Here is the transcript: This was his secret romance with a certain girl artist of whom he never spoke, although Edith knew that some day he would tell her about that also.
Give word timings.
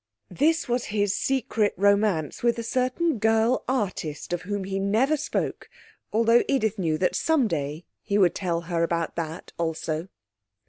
This 0.31 0.67
was 0.67 0.85
his 0.85 1.15
secret 1.15 1.75
romance 1.77 2.41
with 2.41 2.57
a 2.57 2.63
certain 2.63 3.19
girl 3.19 3.63
artist 3.67 4.33
of 4.33 4.41
whom 4.41 4.63
he 4.63 4.79
never 4.79 5.15
spoke, 5.15 5.69
although 6.11 6.41
Edith 6.47 6.79
knew 6.79 6.97
that 6.97 7.15
some 7.15 7.47
day 7.47 7.85
he 8.01 8.17
would 8.17 8.33
tell 8.33 8.61
her 8.61 8.81
about 8.81 9.15
that 9.15 9.51
also. 9.59 10.07